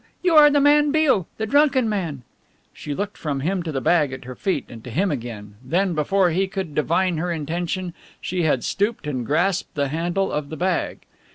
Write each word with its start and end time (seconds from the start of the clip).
You 0.23 0.33
are 0.33 0.49
the 0.49 0.59
man 0.59 0.89
Beale. 0.89 1.27
The 1.37 1.45
drunken 1.45 1.87
man" 1.87 2.23
She 2.73 2.95
looked 2.95 3.19
from 3.19 3.41
him 3.41 3.61
to 3.61 3.71
the 3.71 3.81
bag 3.81 4.11
at 4.11 4.25
her 4.25 4.33
feet 4.33 4.65
and 4.67 4.83
to 4.83 4.89
him 4.89 5.11
again, 5.11 5.57
then 5.63 5.93
before 5.93 6.31
he 6.31 6.47
could 6.47 6.73
divine 6.73 7.17
her 7.17 7.31
intention 7.31 7.93
she 8.19 8.41
had 8.41 8.63
stooped 8.63 9.05
and 9.05 9.23
grasped 9.23 9.75
the 9.75 9.89
handle 9.89 10.31
of 10.31 10.49
the 10.49 10.57
bag. 10.57 11.05